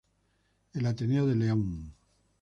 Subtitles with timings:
[0.73, 1.93] El Ateneo de León.